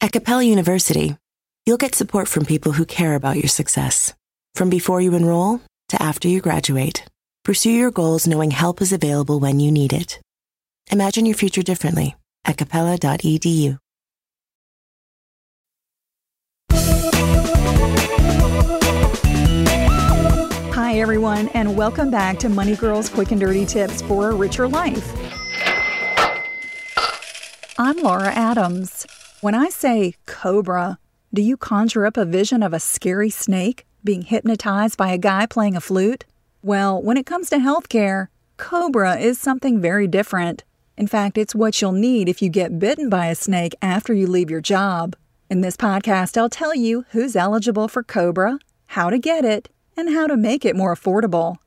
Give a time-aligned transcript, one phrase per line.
[0.00, 1.16] At Capella University,
[1.66, 4.14] you'll get support from people who care about your success.
[4.54, 7.02] From before you enroll to after you graduate,
[7.44, 10.20] pursue your goals knowing help is available when you need it.
[10.92, 12.14] Imagine your future differently
[12.44, 13.78] at capella.edu.
[20.74, 24.68] Hi, everyone, and welcome back to Money Girls Quick and Dirty Tips for a Richer
[24.68, 25.12] Life.
[27.76, 29.04] I'm Laura Adams.
[29.40, 30.98] When I say cobra,
[31.32, 35.46] do you conjure up a vision of a scary snake being hypnotized by a guy
[35.46, 36.24] playing a flute?
[36.60, 40.64] Well, when it comes to healthcare, cobra is something very different.
[40.96, 44.26] In fact, it's what you'll need if you get bitten by a snake after you
[44.26, 45.14] leave your job.
[45.48, 50.10] In this podcast, I'll tell you who's eligible for cobra, how to get it, and
[50.10, 51.58] how to make it more affordable.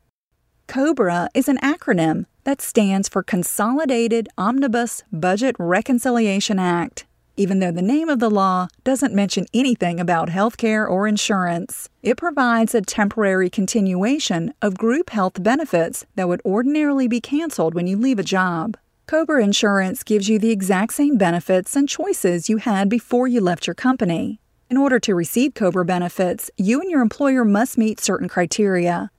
[0.68, 7.06] COBRA is an acronym that stands for Consolidated Omnibus Budget Reconciliation Act.
[7.42, 11.90] Even though the name of the law doesn't mention anything about health care or insurance,
[12.04, 17.88] it provides a temporary continuation of group health benefits that would ordinarily be canceled when
[17.88, 18.78] you leave a job.
[19.08, 23.66] COBRA insurance gives you the exact same benefits and choices you had before you left
[23.66, 24.40] your company.
[24.70, 29.10] In order to receive COBRA benefits, you and your employer must meet certain criteria.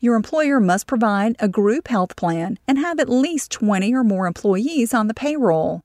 [0.00, 4.26] Your employer must provide a group health plan and have at least 20 or more
[4.26, 5.82] employees on the payroll.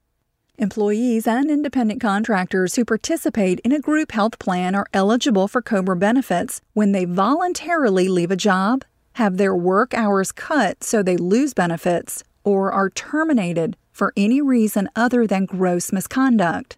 [0.62, 5.96] Employees and independent contractors who participate in a group health plan are eligible for COBRA
[5.96, 11.56] benefits when they voluntarily leave a job, have their work hours cut so they lose
[11.56, 16.78] benefits, or are terminated for any reason other than gross misconduct.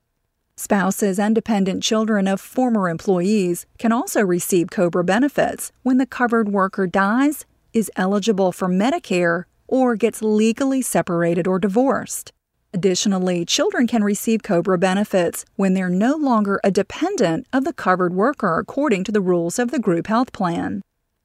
[0.56, 6.48] Spouses and dependent children of former employees can also receive COBRA benefits when the covered
[6.48, 12.32] worker dies, is eligible for Medicare, or gets legally separated or divorced.
[12.74, 18.16] Additionally, children can receive COBRA benefits when they're no longer a dependent of the covered
[18.16, 20.82] worker according to the rules of the group health plan.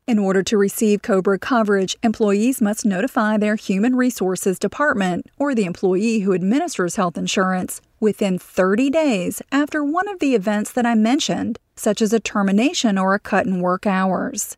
[0.07, 5.65] In order to receive COBRA coverage, employees must notify their Human Resources Department or the
[5.65, 10.95] employee who administers health insurance within 30 days after one of the events that I
[10.95, 14.57] mentioned, such as a termination or a cut in work hours.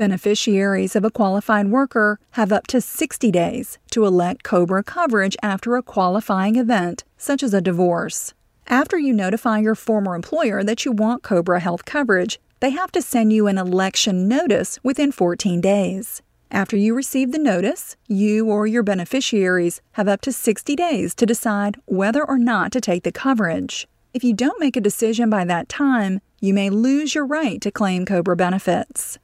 [0.00, 5.76] Beneficiaries of a qualified worker have up to 60 days to elect COBRA coverage after
[5.76, 8.32] a qualifying event, such as a divorce.
[8.66, 13.02] After you notify your former employer that you want COBRA health coverage, they have to
[13.02, 16.22] send you an election notice within 14 days.
[16.50, 21.26] After you receive the notice, you or your beneficiaries have up to 60 days to
[21.26, 23.86] decide whether or not to take the coverage.
[24.14, 27.70] If you don't make a decision by that time, you may lose your right to
[27.70, 29.18] claim COBRA benefits.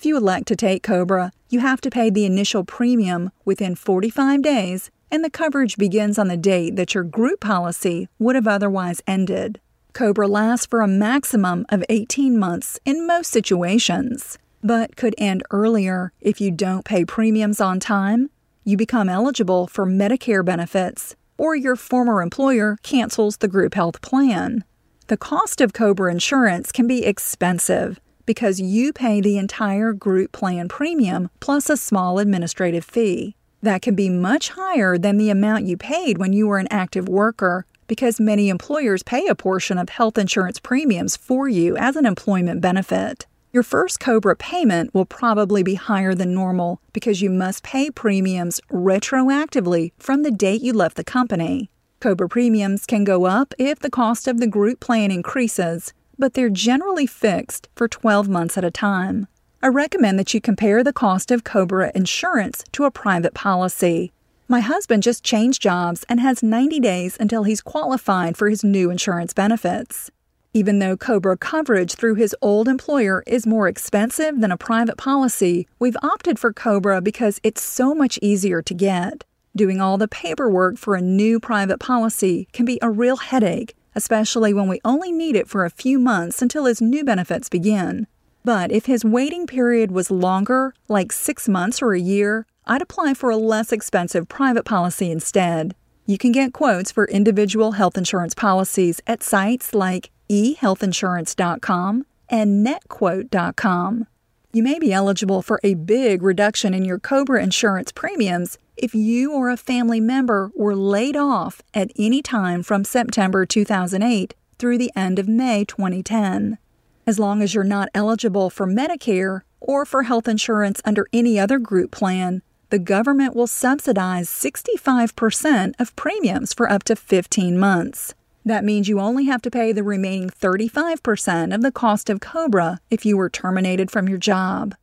[0.00, 4.40] If you elect to take COBRA, you have to pay the initial premium within 45
[4.40, 9.02] days, and the coverage begins on the date that your group policy would have otherwise
[9.06, 9.60] ended.
[9.92, 16.14] COBRA lasts for a maximum of 18 months in most situations, but could end earlier
[16.22, 18.30] if you don't pay premiums on time,
[18.64, 24.64] you become eligible for Medicare benefits, or your former employer cancels the group health plan.
[25.08, 30.68] The cost of COBRA insurance can be expensive because you pay the entire group plan
[30.68, 33.34] premium plus a small administrative fee.
[33.60, 37.08] That can be much higher than the amount you paid when you were an active
[37.08, 42.06] worker because many employers pay a portion of health insurance premiums for you as an
[42.06, 43.26] employment benefit.
[43.52, 48.60] Your first COBRA payment will probably be higher than normal because you must pay premiums
[48.70, 51.68] retroactively from the date you left the company.
[51.98, 56.50] COBRA premiums can go up if the cost of the group plan increases, but they're
[56.50, 59.26] generally fixed for 12 months at a time.
[59.62, 64.12] I recommend that you compare the cost of COBRA insurance to a private policy.
[64.48, 68.90] My husband just changed jobs and has 90 days until he's qualified for his new
[68.90, 70.10] insurance benefits.
[70.52, 75.68] Even though COBRA coverage through his old employer is more expensive than a private policy,
[75.78, 79.24] we've opted for COBRA because it's so much easier to get.
[79.54, 84.52] Doing all the paperwork for a new private policy can be a real headache, especially
[84.52, 88.06] when we only need it for a few months until his new benefits begin.
[88.44, 93.14] But if his waiting period was longer, like six months or a year, I'd apply
[93.14, 95.74] for a less expensive private policy instead.
[96.06, 104.06] You can get quotes for individual health insurance policies at sites like ehealthinsurance.com and netquote.com.
[104.52, 109.32] You may be eligible for a big reduction in your Cobra insurance premiums if you
[109.32, 114.90] or a family member were laid off at any time from September 2008 through the
[114.96, 116.58] end of May 2010.
[117.06, 121.58] As long as you're not eligible for Medicare or for health insurance under any other
[121.58, 128.14] group plan, the government will subsidize 65% of premiums for up to 15 months.
[128.44, 132.78] That means you only have to pay the remaining 35% of the cost of Cobra
[132.90, 134.74] if you were terminated from your job.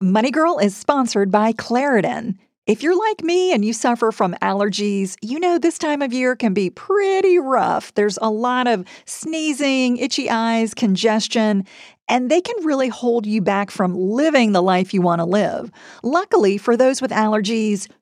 [0.00, 2.36] Money Girl is sponsored by Claritin.
[2.66, 6.34] If you're like me and you suffer from allergies, you know this time of year
[6.34, 7.94] can be pretty rough.
[7.94, 11.64] There's a lot of sneezing, itchy eyes, congestion,
[12.08, 15.70] and they can really hold you back from living the life you want to live.
[16.02, 17.88] Luckily, for those with allergies,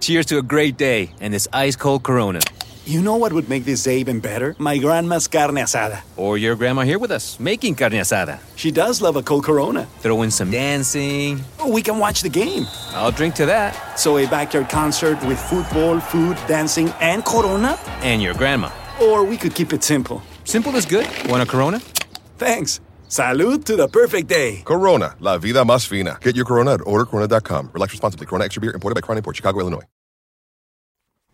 [0.00, 2.40] Cheers to a great day and this ice-cold Corona.
[2.86, 4.56] You know what would make this day even better?
[4.58, 6.00] My grandma's carne asada.
[6.16, 8.38] Or your grandma here with us, making carne asada.
[8.56, 9.84] She does love a cold Corona.
[10.00, 11.40] Throw in some dancing.
[11.58, 12.66] Oh, we can watch the game.
[12.92, 13.98] I'll drink to that.
[13.98, 17.78] So a backyard concert with football, food, dancing, and Corona?
[18.00, 18.70] And your grandma.
[19.02, 20.22] Or we could keep it simple.
[20.44, 21.06] Simple is good.
[21.28, 21.80] Want a Corona?
[22.38, 22.80] Thanks.
[23.08, 24.62] Salud to the perfect day.
[24.64, 26.18] Corona, la vida más fina.
[26.20, 27.70] Get your Corona at ordercorona.com.
[27.72, 28.26] Relax responsibly.
[28.26, 29.82] Corona Extra Beer, imported by Crown Import, Chicago, Illinois.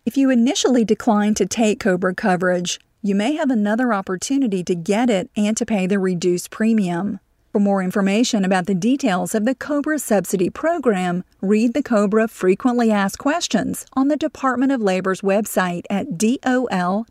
[0.05, 5.09] If you initially decline to take Cobra coverage, you may have another opportunity to get
[5.09, 7.19] it and to pay the reduced premium.
[7.51, 12.91] For more information about the details of the Cobra Subsidy Program, read the Cobra Frequently
[12.91, 17.05] Asked Questions on the Department of Labor's website at dol.gov/cobra.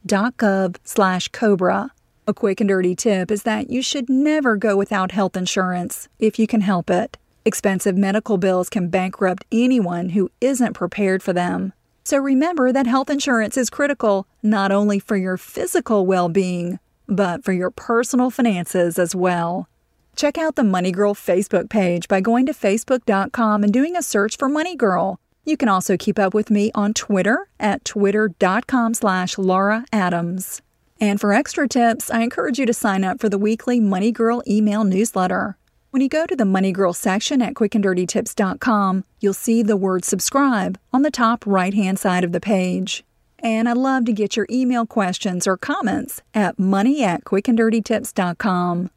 [2.26, 6.38] A quick and dirty tip is that you should never go without health insurance if
[6.38, 7.18] you can help it.
[7.44, 11.74] Expensive medical bills can bankrupt anyone who isn't prepared for them.
[12.02, 17.44] So remember that health insurance is critical not only for your physical well being, but
[17.44, 19.68] for your personal finances as well.
[20.16, 24.38] Check out the Money Girl Facebook page by going to facebook.com and doing a search
[24.38, 25.20] for Money Girl.
[25.44, 30.62] You can also keep up with me on Twitter at twitter.com slash Laura Adams.
[31.00, 34.42] And for extra tips, I encourage you to sign up for the weekly Money Girl
[34.46, 35.56] email newsletter.
[35.90, 40.78] When you go to the Money Girl section at quickanddirtytips.com, you'll see the word subscribe
[40.92, 43.04] on the top right hand side of the page.
[43.38, 48.90] And I'd love to get your email questions or comments at money at quickanddirtytips.com.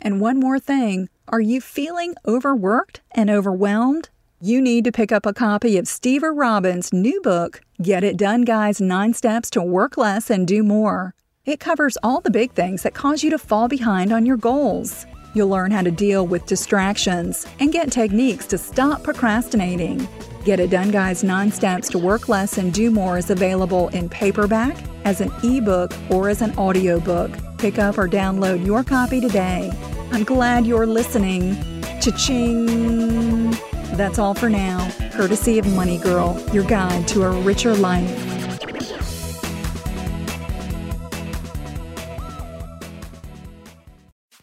[0.00, 4.10] And one more thing are you feeling overworked and overwhelmed?
[4.40, 8.42] You need to pick up a copy of Stever Robbins' new book, Get It Done
[8.42, 11.12] Guys Nine Steps to Work Less and Do More.
[11.44, 15.06] It covers all the big things that cause you to fall behind on your goals.
[15.34, 20.06] You'll learn how to deal with distractions and get techniques to stop procrastinating.
[20.44, 24.08] Get It Done Guys 9 Steps to Work Less and Do More is available in
[24.08, 27.32] paperback, as an ebook, or as an audiobook.
[27.58, 29.72] Pick up or download your copy today.
[30.12, 31.56] I'm glad you're listening.
[32.00, 33.58] Cha-ching!
[33.98, 38.08] That's all for now, courtesy of Money Girl, your guide to a richer life.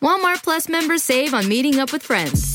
[0.01, 2.54] Walmart Plus members save on meeting up with friends.